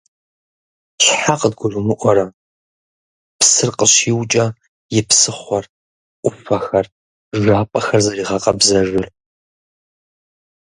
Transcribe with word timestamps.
Щхьэ 1.03 1.35
къыдгурымыӀуэрэ 1.39 2.25
псыр 3.39 3.69
къыщиукӀэ 3.77 4.45
и 4.97 4.99
псыхъуэр, 5.07 5.65
Ӏуфэхэр, 6.21 6.85
жапӀэхэр 7.41 8.01
зэригъэкъэбзэжыр?! 8.05 9.07